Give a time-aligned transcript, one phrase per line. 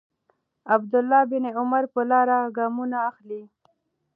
[0.75, 3.41] عبدالله بن عمر پر لاره ګامونه اخلي.